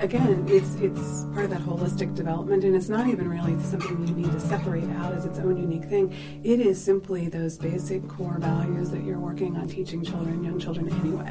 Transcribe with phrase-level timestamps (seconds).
[0.00, 4.14] again, it's it's part of that holistic development, and it's not even really something you
[4.14, 6.14] need to separate out as its own unique thing.
[6.42, 10.88] It is simply those basic core values that you're working on teaching children, young children,
[11.00, 11.30] anyway.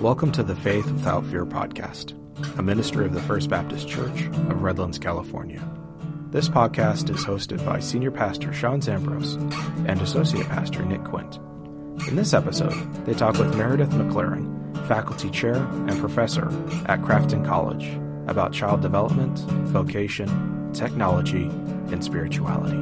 [0.00, 2.12] Welcome to the Faith Without Fear podcast,
[2.58, 5.66] a ministry of the First Baptist Church of Redlands, California.
[6.30, 9.36] This podcast is hosted by Senior Pastor Shawn Zambrows
[9.88, 11.38] and Associate Pastor Nick Quient.
[12.08, 12.74] In this episode,
[13.04, 16.46] they talk with Meridyth McLaren, faculty chair and professor
[16.86, 17.88] at Crafton College,
[18.28, 21.44] about child development, vocation, technology,
[21.92, 22.78] and spirituality.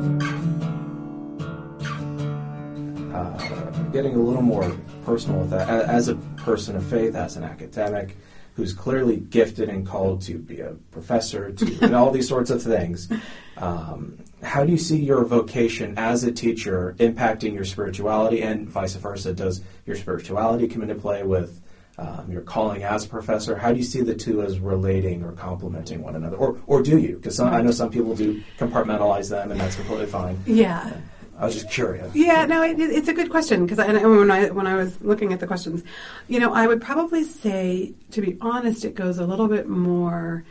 [3.14, 7.44] Uh, getting a little more personal with that, as a person of faith, as an
[7.44, 8.16] academic
[8.54, 12.62] who's clearly gifted and called to be a professor, to and all these sorts of
[12.62, 13.10] things.
[13.56, 18.94] Um, how do you see your vocation as a teacher impacting your spirituality, and vice
[18.94, 19.34] versa?
[19.34, 21.60] Does your spirituality come into play with
[22.00, 23.56] um, your calling as a professor?
[23.56, 26.98] How do you see the two as relating or complementing one another, or or do
[26.98, 27.16] you?
[27.16, 30.42] Because I know some people do compartmentalize them, and that's completely fine.
[30.46, 30.92] Yeah.
[31.38, 32.14] I was just curious.
[32.14, 35.40] Yeah, no, it, it's a good question because when I when I was looking at
[35.40, 35.82] the questions,
[36.28, 40.44] you know, I would probably say, to be honest, it goes a little bit more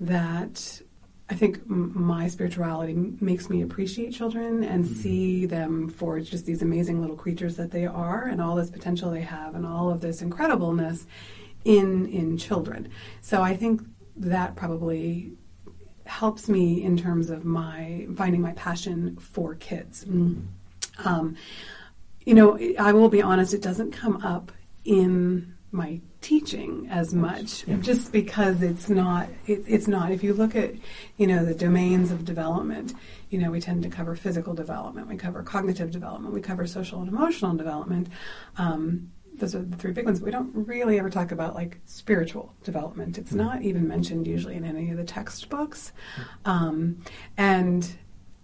[0.00, 0.82] that
[1.34, 4.94] I think my spirituality makes me appreciate children and mm-hmm.
[4.94, 9.10] see them for just these amazing little creatures that they are and all this potential
[9.10, 11.06] they have and all of this incredibleness
[11.64, 12.88] in in children.
[13.20, 13.82] So I think
[14.14, 15.32] that probably
[16.06, 20.04] helps me in terms of my finding my passion for kids.
[20.04, 21.08] Mm-hmm.
[21.08, 21.36] Um,
[22.24, 24.52] you know, I will be honest; it doesn't come up
[24.84, 27.76] in my teaching as much yeah.
[27.76, 30.72] just because it's not it, it's not if you look at
[31.18, 32.94] you know the domains of development
[33.28, 37.00] you know we tend to cover physical development we cover cognitive development we cover social
[37.00, 38.08] and emotional development
[38.56, 40.20] um, those are the three big ones.
[40.20, 43.18] We don't really ever talk about like spiritual development.
[43.18, 43.38] It's mm-hmm.
[43.38, 45.92] not even mentioned usually in any of the textbooks.
[46.16, 46.50] Mm-hmm.
[46.50, 47.04] Um,
[47.36, 47.96] and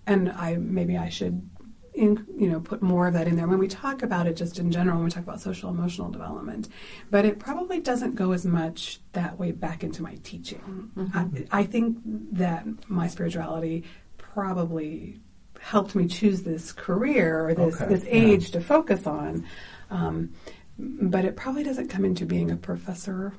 [0.09, 1.49] and I maybe I should
[1.95, 4.59] in, you know put more of that in there when we talk about it just
[4.59, 6.69] in general when we talk about social emotional development
[7.11, 11.45] but it probably doesn't go as much that way back into my teaching mm-hmm.
[11.53, 13.85] I, I, think that my spirituality
[14.19, 15.21] probably
[15.59, 17.87] helped me choose this career or this, okay.
[17.87, 18.53] this age yeah.
[18.53, 19.45] to focus on
[19.91, 20.33] um,
[20.79, 23.35] but it probably doesn't come into being a professor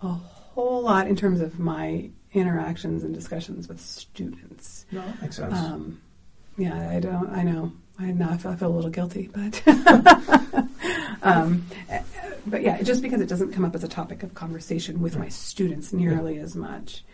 [0.00, 4.86] a whole lot in terms of my interactions and discussions with students.
[4.90, 5.54] No, that makes sense.
[5.54, 6.00] Um,
[6.56, 7.30] yeah, I don't.
[7.30, 7.72] I know.
[7.98, 8.28] I know.
[8.28, 9.62] I feel, I feel a little guilty, but
[11.22, 11.64] um,
[12.46, 15.28] but yeah, just because it doesn't come up as a topic of conversation with my
[15.28, 16.42] students nearly yeah.
[16.42, 17.04] as much.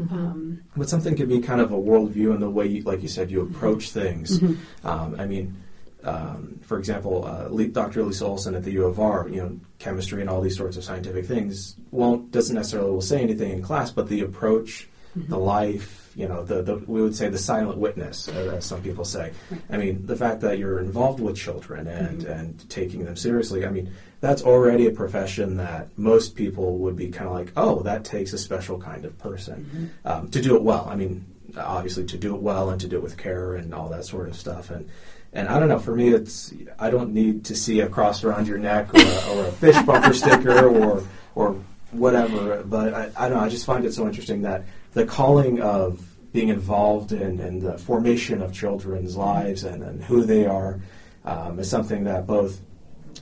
[0.00, 0.14] Mm-hmm.
[0.14, 3.08] Um, but something could be kind of a worldview in the way, you, like you
[3.08, 4.40] said, you approach things.
[4.40, 4.86] Mm-hmm.
[4.86, 5.56] Um, I mean,
[6.04, 8.04] um, for example, uh, Dr.
[8.04, 10.84] Lisa Olson at the U of R, you know, chemistry and all these sorts of
[10.84, 15.30] scientific things won't doesn't necessarily will say anything in class, but the approach, mm-hmm.
[15.30, 18.82] the life, you know, the, the we would say the silent witness, uh, as some
[18.82, 19.32] people say.
[19.70, 22.30] I mean, the fact that you're involved with children and mm-hmm.
[22.30, 23.66] and taking them seriously.
[23.66, 27.82] I mean, that's already a profession that most people would be kind of like, oh,
[27.82, 30.08] that takes a special kind of person mm-hmm.
[30.08, 30.88] um, to do it well.
[30.90, 31.24] I mean,
[31.56, 34.28] obviously to do it well and to do it with care and all that sort
[34.28, 34.88] of stuff and
[35.32, 35.78] and I don't know.
[35.78, 39.28] For me, it's I don't need to see a cross around your neck or a,
[39.34, 41.02] or a fish bumper sticker or
[41.34, 41.60] or
[41.90, 42.62] whatever.
[42.64, 43.44] But I, I don't know.
[43.44, 44.64] I just find it so interesting that
[44.96, 46.02] the calling of
[46.32, 50.80] being involved in, in the formation of children's lives and, and who they are
[51.26, 52.62] um, is something that both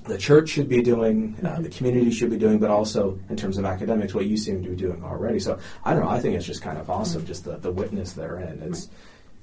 [0.05, 3.59] the church should be doing, uh, the community should be doing, but also in terms
[3.59, 5.41] of academics, what you seem to be doing already.
[5.41, 6.11] So I don't know.
[6.11, 8.63] I think it's just kind of awesome, just the, the witness therein.
[8.63, 8.89] It's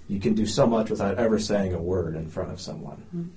[0.07, 3.03] you can do so much without ever saying a word in front of someone.
[3.13, 3.29] Mm-hmm.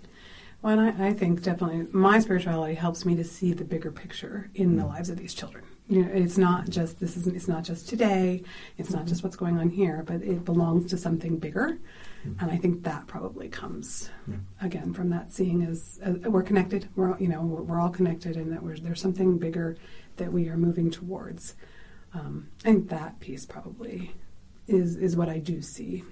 [0.63, 4.51] Well, and I, I, think definitely my spirituality helps me to see the bigger picture
[4.55, 4.79] in mm-hmm.
[4.79, 5.65] the lives of these children.
[5.87, 8.43] You know, it's not just this isn't it's not just today.
[8.79, 11.79] It's not just what's going on here, but it belongs to something bigger.
[12.27, 12.41] Mm-hmm.
[12.41, 14.09] And I think that probably comes
[14.63, 16.89] again from that seeing as, as, we're connected.
[16.97, 19.77] We're all, you know we're, we're all connected, and that there's something bigger
[20.17, 21.55] that we are moving towards.
[22.15, 24.15] Um, I think that piece probably
[24.67, 26.03] is is what I do see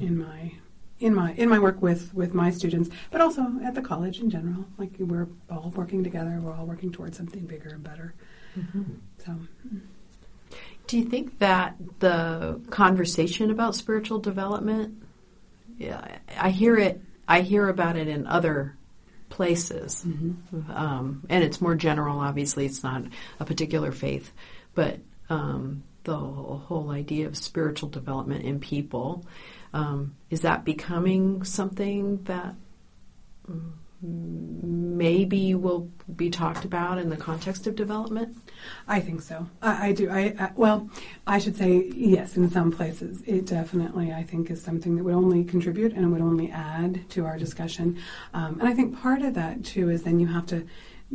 [0.00, 0.52] in my
[1.00, 4.30] in my in my work with with my students, but also at the college in
[4.30, 4.64] general.
[4.78, 6.38] Like we're all working together.
[6.40, 8.14] We're all working towards something bigger and better.
[8.58, 8.82] Mm-hmm.
[9.24, 9.38] So.
[10.86, 15.02] Do you think that the conversation about spiritual development,
[15.78, 17.00] yeah, I hear it.
[17.26, 18.76] I hear about it in other
[19.28, 20.70] places, mm-hmm.
[20.70, 22.18] um, and it's more general.
[22.18, 23.04] Obviously, it's not
[23.40, 24.32] a particular faith,
[24.74, 24.98] but
[25.30, 29.24] um, the whole idea of spiritual development in people
[29.72, 32.54] um, is that becoming something that
[34.02, 38.36] maybe will be talked about in the context of development?
[38.86, 39.48] I think so.
[39.60, 40.10] I, I do.
[40.10, 40.88] I, I well,
[41.26, 42.36] I should say yes.
[42.36, 46.20] In some places, it definitely I think is something that would only contribute and would
[46.20, 47.98] only add to our discussion.
[48.34, 50.66] Um, and I think part of that too is then you have to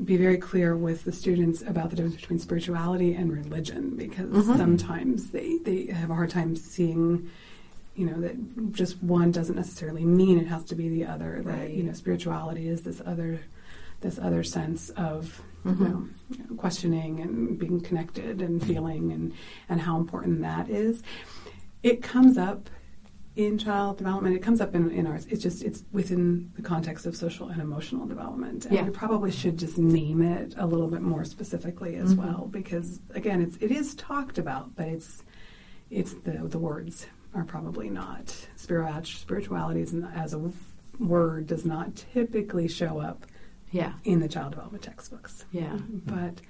[0.05, 4.57] be very clear with the students about the difference between spirituality and religion because Mhm.
[4.57, 7.27] sometimes they, they have a hard time seeing
[7.97, 11.71] you know that just one doesn't necessarily mean it has to be the other that
[11.71, 13.41] you know spirituality is this other
[14.01, 15.79] this other sense of you Mhm.
[15.79, 19.33] know, you know, questioning and being connected and feeling and
[19.67, 21.01] and how important that is.
[21.83, 22.69] It comes up
[23.35, 24.35] in child development.
[24.35, 25.25] It comes up in, in ours.
[25.29, 28.65] It's just it's within the context of social and emotional development.
[28.65, 28.83] And Yeah.
[28.85, 32.17] we probably should just name it a little bit more specifically as Mhm.
[32.19, 35.23] well because again it's it is talked about but it's
[35.89, 39.85] it's the the words are probably not Spirit, spirituality
[40.15, 40.51] as a
[40.99, 43.25] word does not typically show up
[43.71, 45.77] Yeah, in the child development textbooks yeah.
[46.05, 46.41] but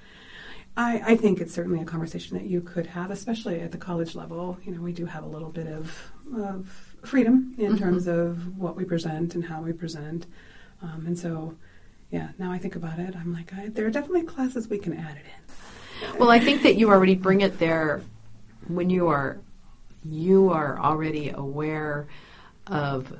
[0.77, 4.13] I, I think it's certainly a conversation that you could have, especially at the college
[4.13, 4.59] level.
[4.63, 6.67] You know, we do have a little bit of, of
[7.03, 7.79] freedom in Mhm.
[7.79, 10.27] terms of what we present and how we present.
[10.83, 11.55] Um, and so,
[12.11, 14.93] yeah, now I think about it, I'm like, I, there are definitely classes we can
[14.95, 16.19] add it in.
[16.19, 18.01] Well, I think that you already bring it there
[18.67, 19.39] when you are
[20.03, 22.07] you are already aware
[22.67, 23.11] of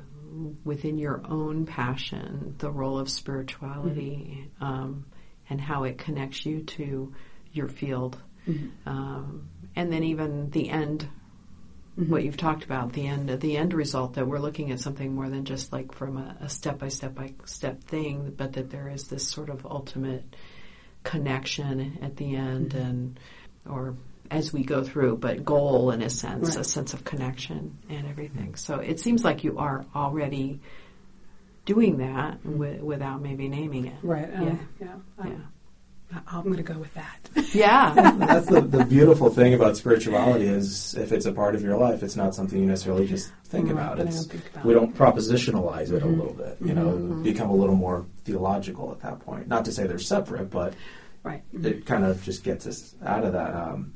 [0.64, 5.06] within your own passion the role of spirituality um,
[5.48, 7.14] and how it connects you to
[7.52, 8.20] your field,
[8.86, 11.08] um, and then even the end.
[11.96, 15.28] What you've talked about the end, the end result that we're looking at something more
[15.28, 18.88] than just like from a, a step by step by step thing, but that there
[18.88, 20.36] is this sort of ultimate
[21.02, 23.18] connection at the end and
[23.68, 23.96] or
[24.30, 28.54] as we go through but goal in a sense a sense of connection and everything
[28.54, 30.60] so it seems like you are already
[31.64, 34.28] doing that wi- without maybe naming it Right.
[34.32, 34.56] Yeah.
[34.80, 34.86] yeah.
[35.24, 35.30] yeah
[36.10, 37.28] I'm, I'm going to go with that.
[37.54, 41.76] yeah That's the, the beautiful thing about spirituality is if it's a part of your
[41.76, 43.98] life, it's not something you necessarily just think Right, about.
[44.00, 46.16] It's don't think about we don't propositionalize it a Mhm.
[46.16, 46.56] little bit.
[46.64, 47.22] You know, Mhm.
[47.24, 49.48] become a little more theological at that point.
[49.48, 50.72] Not to say they're separate, but
[51.22, 51.42] Right.
[51.52, 53.54] it kind of just gets us out of that.
[53.54, 53.92] Um,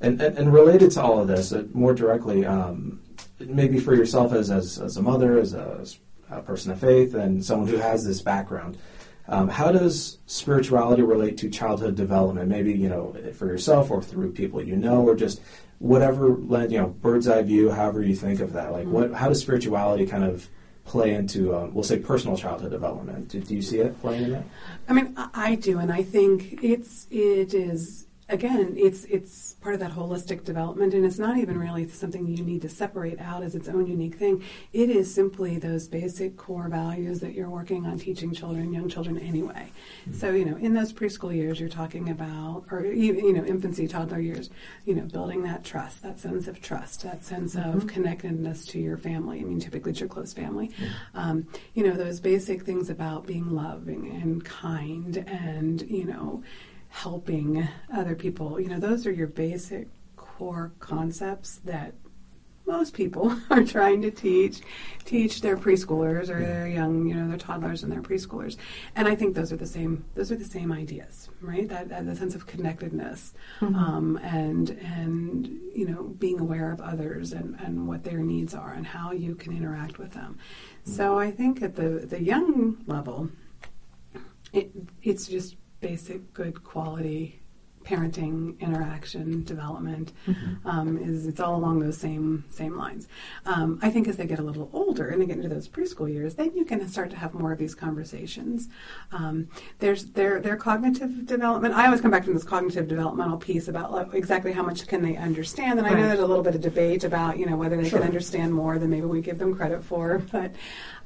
[0.00, 3.00] and, and and related to all of this, uh, more directly, um,
[3.38, 5.84] maybe for yourself as as, as a mother, as a,
[6.30, 8.76] a person of faith, and someone who has this background.
[9.28, 12.48] Um, how does spirituality relate to childhood development?
[12.48, 15.40] Maybe you know for yourself, or through people you know, or just
[15.78, 17.70] whatever you know, bird's eye view.
[17.70, 19.12] However you think of that, like what?
[19.12, 20.48] How does spirituality kind of
[20.84, 23.28] play into, um, we'll say, personal childhood development?
[23.28, 24.44] Do, do you see it playing in that?
[24.88, 29.74] I mean, I, I do, and I think it's it is again, it's it's part
[29.74, 33.42] of that holistic development, and it's not even really something you need to separate out
[33.42, 34.42] as its own unique thing.
[34.72, 39.18] It is simply those basic core values that you're working on teaching children, young children,
[39.18, 39.70] anyway.
[40.12, 43.86] So you know, in those preschool years, you're talking about, or even you know, infancy,
[43.86, 44.50] toddler years,
[44.84, 48.96] you know, building that trust, that sense of trust, that sense of connectedness to your
[48.96, 49.40] family.
[49.40, 50.70] I mean, typically it's your close family.
[51.14, 56.42] Um, you know, those basic things about being loving and kind and, you know,
[56.88, 58.60] helping other people.
[58.60, 61.94] You know, those are your basic core concepts that
[62.66, 64.60] most people are trying to teach
[65.04, 68.56] teach their preschoolers or their young you know their toddlers and their preschoolers.
[68.96, 71.68] And i think those are the same those are the same ideas right?
[71.68, 77.32] That, that the sense of connectedness um, and and you know being aware of others
[77.32, 80.38] and, and what their needs are and how you can interact with them.
[80.84, 83.30] So i think at the the young level
[84.52, 84.70] it,
[85.02, 87.40] it's just basic good quality
[87.86, 90.12] parenting interaction development
[90.64, 93.06] um, is it's all along those same same lines
[93.46, 96.12] um, i think as they get a little older and they get into those preschool
[96.12, 98.68] years then you can start to have more of these conversations
[99.12, 103.68] um, there's their their cognitive development i always come back to this cognitive developmental piece
[103.68, 106.56] about like, exactly how much can they understand and i know there's a little bit
[106.56, 108.00] of debate about you know whether they Sure.
[108.00, 110.50] can understand more than maybe we give them credit for but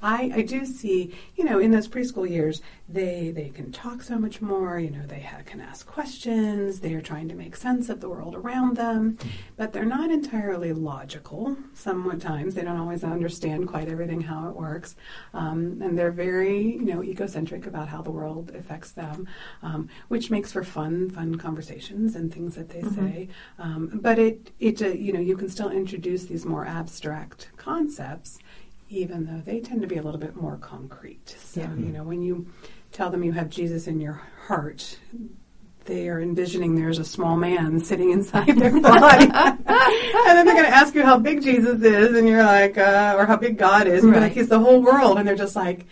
[0.02, 4.18] I, I do see, you know, in those preschool years, they they can talk so
[4.18, 4.78] much more.
[4.78, 6.69] You know, they ha- can ask questions.
[6.78, 9.18] They are trying to make sense of the world around them,
[9.56, 11.56] but they're not entirely logical.
[11.74, 14.94] Sometimes they don't always understand quite everything how it works,
[15.34, 19.26] um, and they're very, you know, egocentric about how the world affects them,
[19.62, 23.28] um, which makes for fun, fun conversations and things that they say.
[23.58, 28.38] Um, but it, it, uh, you know, you can still introduce these more abstract concepts
[28.92, 31.36] even though they tend to be a little bit more concrete.
[31.38, 31.74] So, Yeah.
[31.76, 32.46] you know, when you
[32.90, 34.98] tell them you have Jesus in your heart,
[35.90, 39.24] they are envisioning there's a small man sitting inside their body.
[39.26, 43.14] and then they're going to ask you how big Jesus is, and you're like, uh,
[43.18, 44.04] or how big God is.
[44.04, 45.18] And you're like, he's the whole world.
[45.18, 45.86] And they're just like,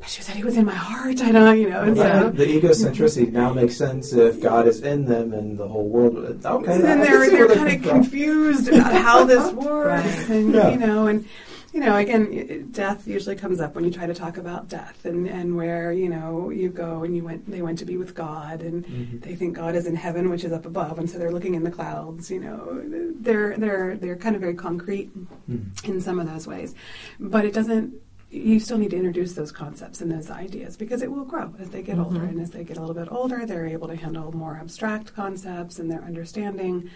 [0.00, 1.22] but she said he was in my heart.
[1.22, 1.82] I don't, you know.
[1.82, 5.68] And Yeah, so the egocentricity now makes sense if God is in them and the
[5.68, 6.16] whole world.
[6.44, 10.18] Okay, I and can they're see where they're kind of confused about how this works,
[10.18, 10.28] Right.
[10.30, 10.70] and Yeah.
[10.70, 11.24] you know, and
[11.72, 15.26] you know, again, death usually comes up when you try to talk about death, and
[15.26, 18.60] and where you know you go and you went, they went to be with God,
[18.60, 19.22] and Mhm.
[19.22, 21.64] they think God is in heaven, which is up above, and so they're looking in
[21.64, 22.30] the clouds.
[22.30, 22.82] You know,
[23.20, 25.10] they're they're they're kind of very concrete
[25.50, 25.88] Mhm.
[25.88, 26.74] in some of those ways,
[27.18, 27.94] but it doesn't.
[28.34, 31.68] You still need to introduce those concepts and those ideas because it will grow as
[31.68, 32.30] they get older, Mhm.
[32.30, 35.78] and as they get a little bit older, they're able to handle more abstract concepts
[35.78, 36.88] and their understanding,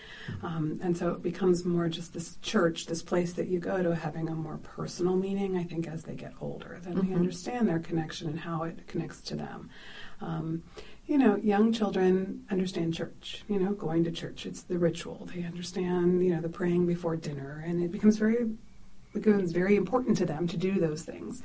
[0.42, 3.94] um, and so it becomes more just this church, this place that you go to,
[3.94, 5.58] having a more personal meaning.
[5.58, 7.16] I think as they get older, then they Mhm.
[7.16, 9.68] understand their connection and how it connects to them.
[10.22, 10.62] Um,
[11.06, 14.46] you know, young children understand church, you know, going to church.
[14.46, 15.28] It's the ritual.
[15.34, 18.48] They understand, you know, the praying before dinner, and it becomes very
[19.16, 21.42] becomes very important to them to do those things.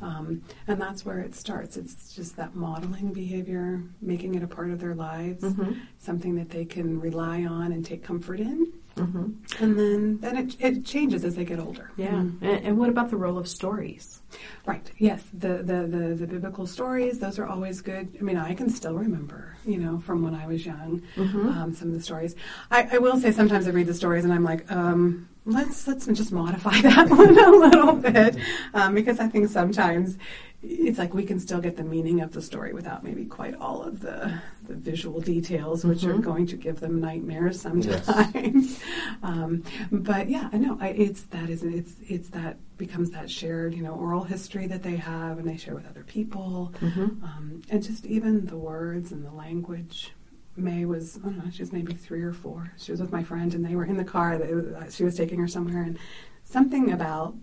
[0.00, 1.76] Um, and that's where it starts.
[1.76, 5.76] It's just that modeling behavior, making it a part of their lives, Mhm.
[5.98, 8.72] something that they can rely on and take comfort in.
[8.96, 9.34] Mhm.
[9.60, 11.90] And then, then it, it changes as they get older.
[11.96, 12.12] Yeah.
[12.12, 12.40] Mm.
[12.42, 14.20] And, and what about the role of stories?
[14.66, 14.88] Right.
[14.98, 15.24] Yes.
[15.36, 18.16] The, the, the, the biblical stories, those are always good.
[18.20, 21.46] I mean, I can still remember, you know, from when I was young, Mhm.
[21.56, 22.36] um, some of the stories.
[22.70, 26.06] I, I will say sometimes I read the stories and I'm like, um, let's let's
[26.06, 28.36] just modify that one a little bit
[28.72, 30.16] um, because I think sometimes
[30.62, 33.82] it's like we can still get the meaning of the story without maybe quite all
[33.82, 36.22] of the the visual details, which are Mhm.
[36.22, 38.06] going to give them nightmares Yes.
[38.06, 38.80] sometimes.
[39.22, 43.74] um, but yeah, I know I, it's that is it's it's that becomes that shared
[43.74, 47.22] you know oral history that they have and they share with other people, Mhm.
[47.22, 50.12] um, and just even the words and the language.
[50.56, 52.72] May was, I don't know, she was maybe three or four.
[52.76, 54.36] She was with my friend, and they were in the car.
[54.38, 55.98] Was, uh, she was taking her somewhere, and
[56.44, 57.34] something about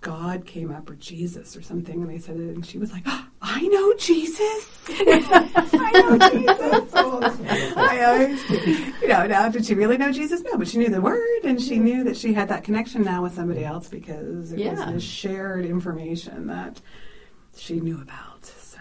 [0.00, 3.02] God came up, or Jesus, or something, and they said it, and she was like,
[3.06, 8.48] "Oh, "I know Jesus, I know Jesus." Oh, I always,
[9.00, 10.42] you know, now did she really know Jesus?
[10.42, 13.22] No, but she knew the word, and she knew that she had that connection now
[13.22, 14.70] with somebody else because it Yeah.
[14.72, 16.80] was this shared information that
[17.56, 18.44] she knew about.
[18.44, 18.78] So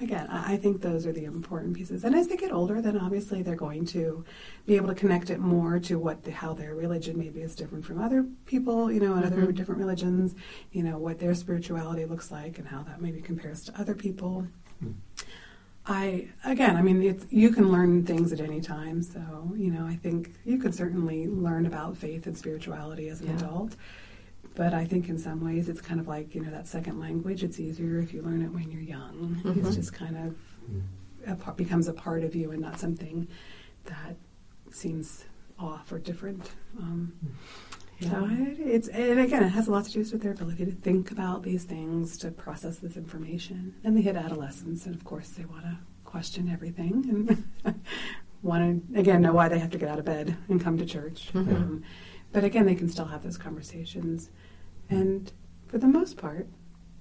[0.00, 2.04] again, I think those are the important pieces.
[2.04, 4.24] And as they get older, then obviously they're going to
[4.66, 7.84] be able to connect it more to what the, how their religion maybe is different
[7.84, 9.54] from other people, you know, and other Mhm.
[9.54, 10.34] different religions.
[10.72, 14.46] You know what their spirituality looks like and how that maybe compares to other people.
[14.80, 14.92] Hmm.
[15.86, 19.02] I again, I mean, it's, you can learn things at any time.
[19.02, 23.28] So you know, I think you could certainly learn about faith and spirituality as an
[23.28, 23.36] Yeah.
[23.36, 23.76] adult.
[24.54, 27.42] But I think in some ways it's kind of like you know that second language.
[27.44, 29.40] It's easier if you learn it when you're young.
[29.44, 29.64] Mhm.
[29.64, 30.34] It's just kind of
[30.70, 30.82] Mm.
[31.32, 33.26] a part, becomes a part of you and not something
[33.84, 34.16] that
[34.70, 35.24] seems
[35.58, 36.52] off or different.
[36.78, 37.12] Um,
[38.02, 40.72] So it, it's and again, it has a lot to do with their ability to
[40.72, 43.74] think about these things, to process this information.
[43.84, 46.94] And they hit adolescence, and of course, they want to question everything
[47.64, 47.74] and
[48.42, 50.86] want to again know why they have to get out of bed and come to
[50.86, 51.30] church.
[51.34, 51.54] Mhm.
[51.54, 51.82] Um,
[52.32, 54.30] but again, they can still have those conversations,
[54.88, 55.32] and
[55.68, 56.48] for the most part,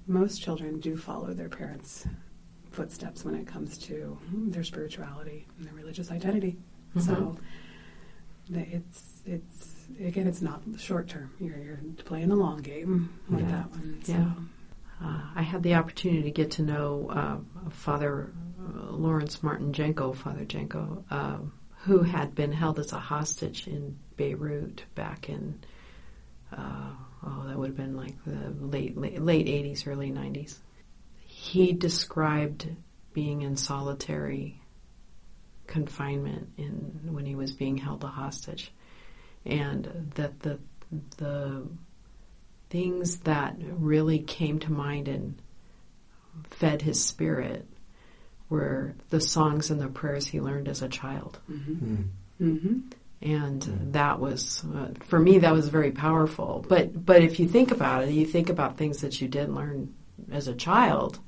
[0.08, 2.08] most children do follow their parents'
[2.72, 6.58] footsteps when it comes to their spirituality and their religious identity.
[6.96, 7.02] Mhm.
[7.02, 7.38] So
[8.52, 11.32] it's it's again, it's not short term.
[11.40, 13.52] You're you're playing the long game with Yeah.
[13.52, 14.00] that one.
[14.04, 14.14] So.
[14.14, 14.32] Yeah.
[15.02, 20.14] Uh, I had the opportunity to get to know uh, Father uh, Lawrence Martin Jenco,
[20.14, 25.64] Father Jenco, um, who had been held as a hostage in Beirut back in,
[26.52, 26.92] uh,
[27.26, 30.58] oh, that would have been like the late, late, late 80s, early 90s.
[31.26, 32.68] He described
[33.14, 34.62] being in solitary
[35.68, 38.74] confinement in when he was being held a hostage,
[39.46, 40.60] and that the
[41.18, 41.66] the
[42.70, 45.42] things that really came to mind and
[46.50, 47.66] fed his spirit
[48.50, 51.40] were the songs and the prayers he learned as a child.
[51.50, 51.96] Mm-hmm.
[51.96, 52.04] Mm.
[52.42, 52.80] Mm-hmm.
[53.22, 53.62] And
[53.94, 56.66] that was, uh, for me, that was very powerful.
[56.68, 59.94] But, but if you think about it, you think about things that you did learn
[60.32, 61.20] as a child.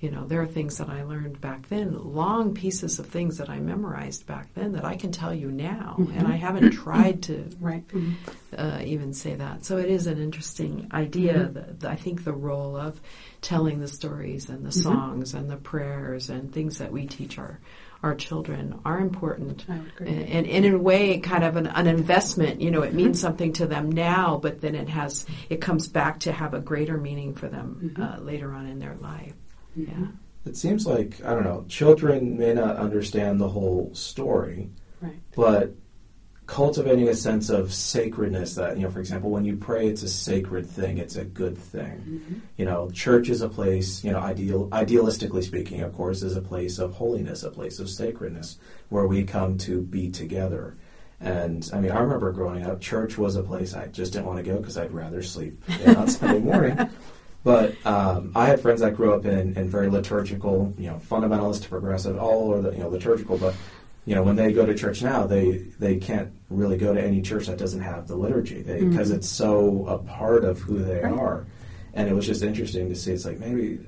[0.00, 3.50] You know, there are things that I learned back then, long pieces of things that
[3.50, 5.96] I memorized back then that I can tell you now.
[6.14, 7.86] And I haven't tried to Right.
[7.88, 8.14] Mhm.
[8.56, 9.66] uh, even say that.
[9.66, 11.34] So it is an interesting idea.
[11.34, 11.52] Mhm.
[11.54, 12.98] That, that I think the role of
[13.42, 14.82] telling the stories and the Mhm.
[14.82, 17.60] songs and the prayers and things that we teach our
[18.02, 19.66] our children are important.
[19.68, 22.62] And, and, in a way, kind of an, an investment.
[22.62, 26.20] You know, it means something to them now, but then it has it comes back
[26.20, 28.00] to have a greater meaning for them Mhm.
[28.18, 29.34] uh, later on in their life.
[29.76, 30.06] Yeah.
[30.46, 31.64] It seems like I don't know.
[31.68, 34.70] Children may not understand the whole story,
[35.02, 35.20] Right.
[35.36, 35.74] but
[36.46, 40.08] cultivating a sense of sacredness that you know for example when you pray it's a
[40.08, 42.34] sacred thing it's a good thing Mm-hmm.
[42.56, 46.42] you know church is a place you know ideal idealistically speaking of course is a
[46.42, 48.58] place of holiness a place of sacredness
[48.88, 50.76] where we come to be together
[51.20, 54.38] and i mean i remember growing up church was a place i just didn't want
[54.38, 55.62] to go because i'd rather sleep
[55.96, 56.76] on sunday morning
[57.44, 61.62] but um, I had friends that grew up in, in very liturgical, you know, fundamentalist
[61.62, 63.38] to progressive, all over the, you know, liturgical.
[63.38, 63.54] But
[64.06, 67.22] you know, when they go to church now, they they can't really go to any
[67.22, 69.16] church that doesn't have the liturgy because Mhm.
[69.16, 71.12] it's so a part of who they Right.
[71.12, 71.46] are.
[71.94, 73.12] And it was just interesting to see.
[73.12, 73.78] It's like maybe,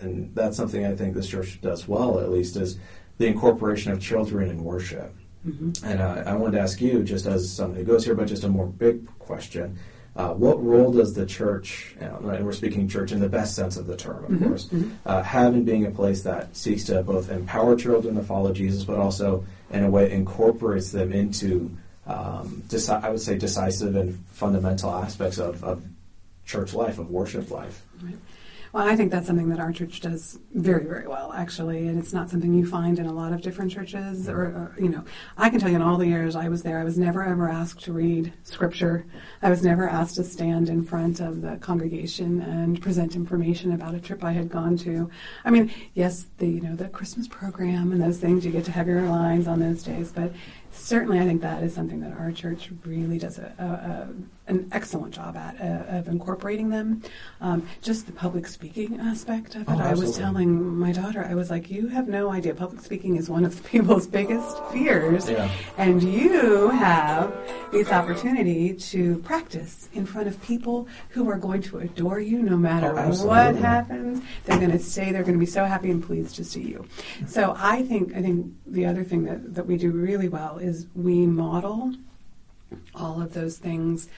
[0.00, 2.78] and that's something I think this church does well, at least, is
[3.18, 5.14] the incorporation of children in worship.
[5.46, 5.82] Mhm.
[5.84, 8.44] And uh, I wanted to ask you, just as somebody who goes here, but just
[8.44, 9.76] a more big question.
[10.20, 13.86] Uh, what role does the church, and we're speaking church in the best sense of
[13.86, 14.90] the term, of Mhm, course, mhm.
[15.06, 18.84] uh, have in being a place that seeks to both empower children to follow Jesus,
[18.84, 21.70] but also, in a way, incorporates them into,
[22.06, 25.82] um, deci- I would say, decisive and fundamental aspects of, of
[26.44, 27.82] church life, of worship life?
[28.72, 32.12] Well, I think that's something that our church does very, very well, actually, and it's
[32.12, 34.28] not something you find in a lot of different churches.
[34.28, 35.04] Or, or you know,
[35.36, 37.48] I can tell you, in all the years I was there, I was never ever
[37.48, 39.06] asked to read scripture.
[39.42, 43.96] I was never asked to stand in front of the congregation and present information about
[43.96, 45.10] a trip I had gone to.
[45.44, 48.72] I mean, yes, the you know the Christmas program and those things you get to
[48.72, 50.32] have your lines on those days, but
[50.72, 54.08] certainly I think that is something that our church really does a, a, a
[54.50, 57.02] an excellent job at uh, of incorporating them.
[57.40, 59.68] Um, just the public speaking aspect of it.
[59.68, 62.54] Oh, I was telling my daughter, I was like, "You have no idea.
[62.54, 65.48] Public speaking is one of people's biggest fears, Yeah.
[65.78, 67.32] and you have
[67.70, 72.56] this opportunity to practice in front of people who are going to adore you no
[72.56, 74.20] matter Oh, what happens.
[74.44, 76.86] They're going to say they're going to be so happy and pleased to see you.
[77.26, 80.86] So I think I think the other thing that, that we do really well is
[80.94, 81.94] we model
[82.94, 84.08] all of those things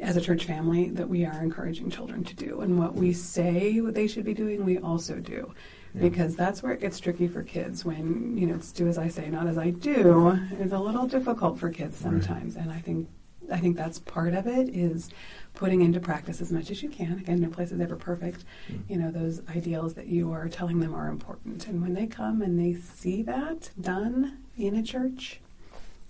[0.00, 2.60] as a church family that we are encouraging children to do.
[2.60, 5.54] And what we say what they should be doing, we also do.
[5.94, 6.02] Yeah.
[6.02, 9.08] Because that's where it gets tricky for kids when, you know, it's do as I
[9.08, 12.22] say, not as I do is a little difficult for kids Right.
[12.22, 12.56] sometimes.
[12.56, 13.08] And I think
[13.52, 15.10] I think that's part of it is
[15.52, 17.18] putting into practice as much as you can.
[17.18, 18.44] Again, no place is ever perfect.
[18.70, 18.80] Mm.
[18.88, 21.66] You know, those ideals that you are telling them are important.
[21.66, 25.40] And when they come and they see that done in a church,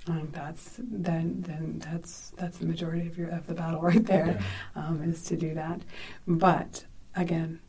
[0.06, 4.38] Think that's then then that's that's the majority of your of the battle right there
[4.76, 5.80] um, is to do that.
[6.26, 6.84] But
[7.16, 7.60] again,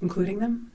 [0.00, 0.72] including them,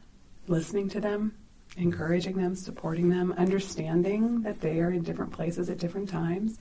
[0.48, 1.36] listening to them,
[1.76, 6.60] encouraging them, supporting them, understanding that they are in different places at different times.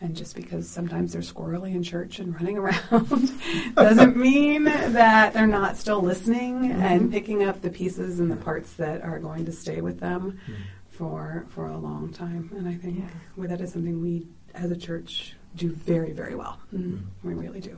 [0.00, 3.32] And just because sometimes they're squirrely in church and running around
[3.74, 8.74] doesn't mean that they're not still listening and picking up the pieces and the parts
[8.74, 10.54] that are going to stay with them Mm.
[10.98, 12.50] For for a long time.
[12.56, 13.04] And I think Yeah.
[13.36, 16.58] well, that is something we as a church do very very well.
[16.74, 17.00] Mm, Mm.
[17.22, 17.76] We really do.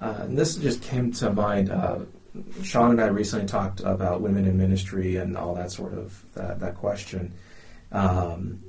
[0.00, 1.70] Uh, and this just came to mind.
[1.70, 2.00] Uh,
[2.62, 6.60] Shawn and I recently talked about women in ministry and all that sort of that,
[6.60, 7.32] that question.
[7.90, 8.62] Um,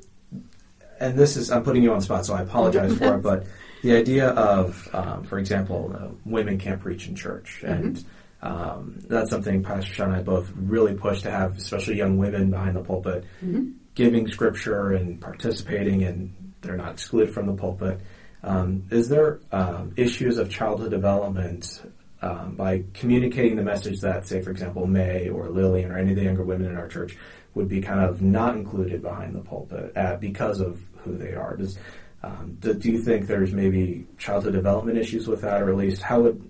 [1.00, 3.22] and this is I'm putting you on the spot, so I apologize for it.
[3.32, 3.46] But
[3.84, 8.04] the idea of, um, for example, uh, women can't preach in church, and
[8.48, 12.50] um, that's something Pastor Shawn and I both really push to have, especially young women
[12.50, 13.74] behind the pulpit, Mhm.
[13.96, 18.00] giving scripture and participating, and they're not excluded from the pulpit.
[18.44, 21.82] Um, is there um, issues of childhood development
[22.22, 26.16] um, by communicating the message that, say, for example, May or Lillian or any of
[26.18, 27.18] the younger women in our church
[27.54, 31.56] would be kind of not included behind the pulpit uh, because of who they are?
[31.58, 31.78] Does
[32.24, 36.02] um, do, do you think there's maybe childhood development issues with that, or at least
[36.02, 36.42] how would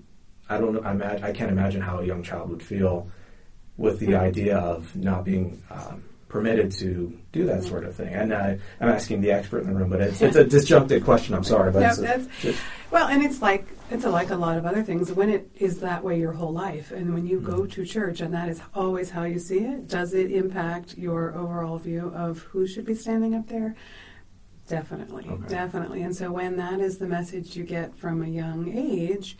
[0.49, 0.85] I don't?
[0.85, 3.09] I, imag- I can't imagine how a young child would feel
[3.77, 8.13] with the idea of not being um, permitted to do that sort of thing.
[8.13, 11.35] And I, I'm asking the expert in the room, but it's, it's a disjunctive question.
[11.35, 12.57] I'm sorry, but No, it's that's-
[12.91, 15.11] Well, and it's like it's like a lot of other things.
[15.11, 17.71] When it is that way your whole life, and when you go Mhm.
[17.73, 21.77] to church, and that is always how you see it, does it impact your overall
[21.77, 23.75] view of who should be standing up there?
[24.67, 25.47] Definitely, Okay.
[25.47, 26.01] definitely.
[26.01, 29.37] And so when that is the message you get from a young age,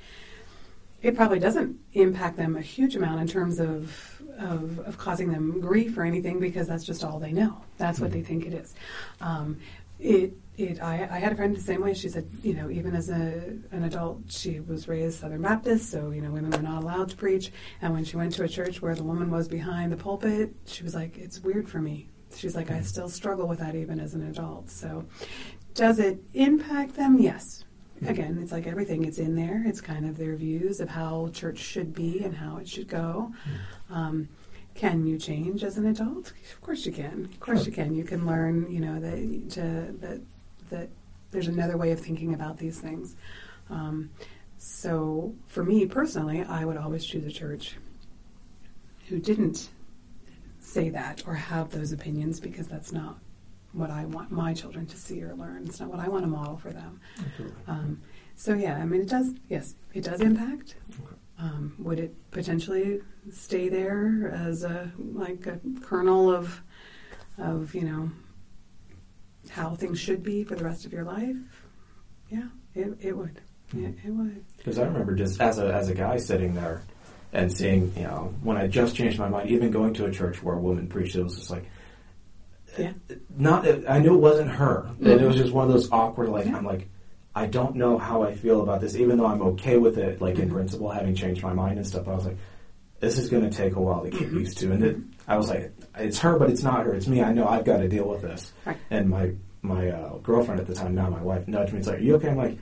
[1.02, 5.60] it probably doesn't impact them a huge amount in terms of of, of causing them
[5.60, 7.58] grief or anything because that's just all they know.
[7.80, 8.14] That's what Mhm.
[8.14, 8.76] they think it is.
[9.20, 9.58] Um,
[10.00, 11.96] it it I, I had a friend the same way.
[11.96, 16.12] She said, you know, even as a an adult, she was raised Southern Baptist, so
[16.12, 17.52] you know, women were not allowed to preach.
[17.82, 20.84] And when she went to a church where the woman was behind the pulpit, she
[20.84, 22.10] was like, it's weird for me.
[22.36, 24.70] She's like, I still struggle with that even as an adult.
[24.70, 25.06] So,
[25.74, 27.18] does it impact them?
[27.18, 27.64] Yes.
[28.06, 29.06] Again, it's like everything.
[29.06, 29.64] It's in there.
[29.66, 33.32] It's kind of their views of how church should be and how it should go.
[33.90, 34.30] Um,
[34.76, 36.34] can you change as an adult?
[36.54, 37.26] Of course you can.
[37.26, 37.96] Of course you can.
[37.96, 39.62] You can learn, you know, that to
[40.00, 40.22] that
[40.70, 40.90] that
[41.32, 43.16] there's another way of thinking about these things.
[43.70, 44.12] Um,
[44.60, 47.76] so for me personally, I would always choose a church
[49.08, 49.70] who didn't
[50.60, 53.18] say that or have those opinions because that's not
[53.78, 55.66] what I want my children to see or learn.
[55.66, 57.00] It's not what I want to model for them.
[57.68, 58.02] Um,
[58.36, 59.34] so yeah, I mean, it does.
[59.50, 60.76] Yes, it does impact.
[61.40, 66.62] Um, would it potentially stay there as a like a kernel of
[67.38, 68.12] of you know
[69.50, 71.36] how things should be for the rest of your life?
[72.30, 73.42] Yeah, it, it would.
[73.76, 74.44] It, it would.
[74.58, 76.84] Because I remember just as a as a guy sitting there
[77.34, 80.42] and seeing, you know, when I just changed my mind, even going to a church
[80.42, 81.66] where a woman preached, it was just like,
[82.78, 82.92] Yeah.
[83.38, 83.68] not.
[83.90, 86.30] I knew it wasn't her, and it was just one of those awkward.
[86.30, 86.58] Like Yeah.
[86.58, 86.88] I'm like,
[87.36, 90.40] I don't know how I feel about this, even though I'm okay with it, like
[90.40, 90.54] in Mhm.
[90.54, 92.06] principle, having changed my mind and stuff.
[92.06, 92.38] But I was like,
[93.00, 94.40] this is going to take a while to get Mhm.
[94.40, 96.94] used to, and it, I was like, it's her, but it's not her.
[96.94, 97.22] It's me.
[97.22, 98.52] I know I've got to deal with this.
[98.66, 98.78] Right.
[98.90, 99.32] And my
[99.64, 101.80] my uh, girlfriend at the time, now my wife, nudged me.
[101.80, 102.30] It's like, are you okay?
[102.30, 102.58] I'm like.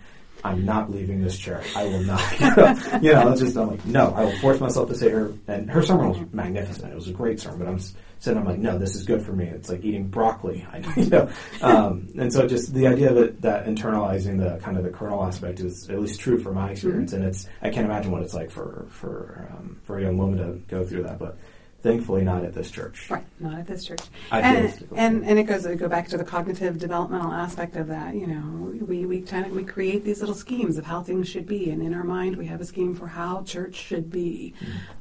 [0.46, 1.64] I'm not leaving this chair.
[1.76, 2.40] I will not.
[3.02, 4.14] you know, it's just I'm like, no.
[4.14, 5.34] I will force myself to say her.
[5.48, 6.92] And her sermon was magnificent.
[6.92, 7.60] It was a great sermon.
[7.60, 7.80] But I'm
[8.20, 8.38] sitting.
[8.38, 9.46] I'm like, no, this is good for me.
[9.46, 10.64] It's like eating broccoli.
[10.72, 11.30] I, you know,
[11.62, 15.24] um, and so just the idea of it, that internalizing the kind of the kernel
[15.24, 17.14] aspect is at least true for my experience.
[17.14, 20.38] And it's I can't imagine what it's like for for um, for a young woman
[20.38, 21.18] to go through that.
[21.18, 21.40] But
[21.86, 23.10] thankfully, not at this church.
[23.10, 24.02] Right, not at this church.
[24.32, 28.16] I and, and and it goes go back to the cognitive developmental aspect of that.
[28.16, 31.46] You know, we we kind of we create these little schemes of how things should
[31.46, 34.54] be, and in our mind we have a scheme for how church should be.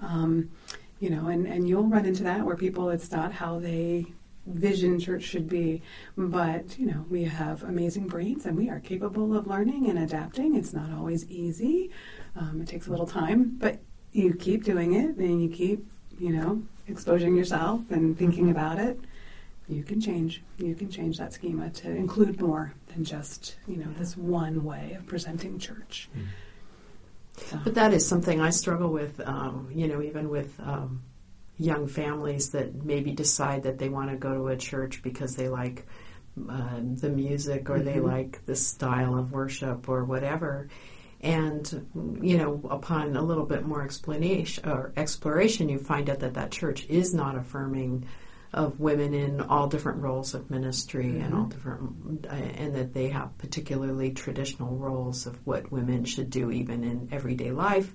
[0.02, 0.50] Um,
[1.00, 4.06] you know, and and you'll run into that where people it's not how they
[4.46, 5.80] vision church should be
[6.18, 10.54] but you know we have amazing brains and we are capable of learning and adapting
[10.54, 11.90] it's not always easy
[12.36, 13.80] um, it takes a little time but
[14.12, 15.86] you keep doing it and you keep
[16.18, 18.98] you know exposing yourself and thinking about it
[19.68, 23.90] you can change you can change that schema to include more than just you know
[23.98, 26.08] this one way of presenting church
[27.36, 31.02] so, But that is something I struggle with, um, you know, even with um,
[31.58, 35.48] young families that maybe decide that they want to go to a church because they
[35.48, 35.84] like
[36.48, 38.04] uh, the music or they Mhm.
[38.04, 40.68] like the style of worship or whatever.
[41.24, 46.34] And, you know, upon a little bit more explanation or exploration, you find out that
[46.34, 48.06] that church is not affirming
[48.52, 53.08] of women in all different roles of ministry and all different, uh, and that they
[53.08, 57.94] have particularly traditional roles of what women should do even in everyday life.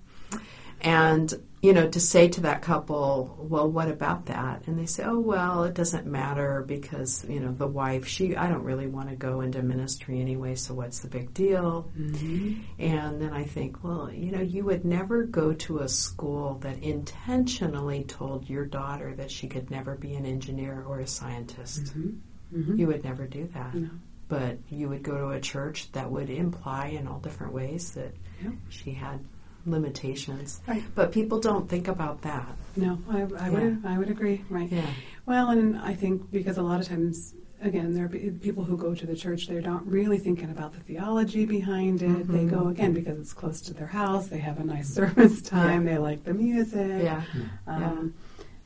[0.81, 4.63] And, you know, to say to that couple, well, what about that?
[4.65, 8.47] And they say, oh, well, it doesn't matter because, you know, the wife, she, I
[8.47, 11.91] don't really want to go into ministry anyway, so what's the big deal?
[11.99, 12.61] mhm.
[12.79, 16.81] And then I think, well, you know, you would never go to a school that
[16.81, 21.93] intentionally told your daughter that she could never be an engineer or a scientist.
[21.97, 22.19] Mhm.
[22.55, 22.77] Mhm.
[22.77, 23.75] You would never do that.
[23.75, 23.89] No.
[24.29, 28.13] But you would go to a church that would imply in all different ways that
[28.41, 28.51] Yeah.
[28.69, 29.19] she had
[29.65, 30.61] limitations.
[30.67, 30.83] Right.
[30.95, 32.47] But people don't think about that.
[32.75, 34.43] No, I, I would I would agree.
[34.49, 34.71] Right.
[34.71, 34.85] Yeah.
[35.25, 38.95] Well, and I think because a lot of times, again, there are people who go
[38.95, 39.47] to the church.
[39.47, 42.27] They're not really thinking about the theology behind it.
[42.27, 42.49] They Mhm.
[42.51, 44.27] go again because it's close to their house.
[44.27, 45.85] They have a nice service time.
[45.85, 47.03] They like the music.
[47.03, 47.23] Yeah.
[47.67, 48.13] Um,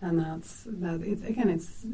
[0.01, 1.01] And that's that.
[1.01, 1.85] It's, again, it's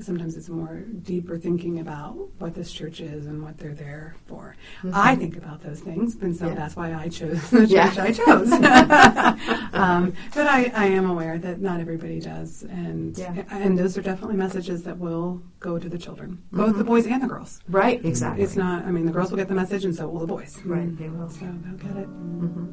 [0.00, 4.54] sometimes it's more deeper thinking about what this church is and what they're there for.
[4.82, 4.90] Mhm.
[4.94, 6.54] I think about those things, and so Yeah.
[6.54, 7.94] that's why I chose the church Yeah.
[7.98, 8.52] I chose.
[9.72, 13.42] um, but I, I am aware that not everybody does, and Yeah.
[13.50, 16.78] and those are definitely messages that will go to the children, both Mhm.
[16.78, 17.60] the boys and the girls.
[17.68, 18.44] Right, exactly.
[18.44, 18.84] It's not.
[18.84, 20.58] I mean, the girls will get the message, and so will the boys.
[20.64, 21.28] Right, they will.
[21.30, 22.06] So they'll get it.
[22.06, 22.66] hmm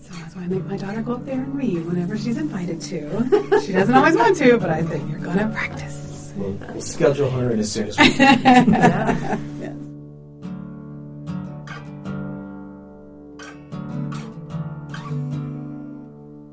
[0.00, 2.80] So that's why I make my daughter go up there and read whenever she's invited
[2.80, 3.60] to.
[3.66, 6.09] she doesn't always want to, but I say you're going to practice.
[6.40, 8.72] We'll, we'll schedule her in as soon as we can.
[8.72, 9.38] Yeah.
[9.60, 9.76] Yes.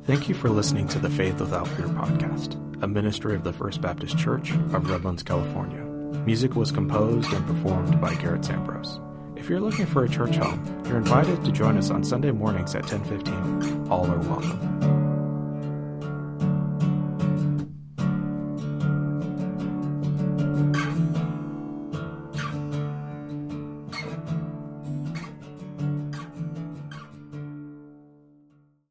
[0.05, 3.81] Thank you for listening to the Faith Without Fear podcast, a ministry of the First
[3.81, 5.83] Baptist Church of Redlands, California.
[6.25, 9.01] Music was composed and performed by Garrett Sampros.
[9.37, 12.73] If you're looking for a church home, you're invited to join us on Sunday mornings
[12.73, 13.89] at 10:15.
[13.91, 14.96] All are welcome.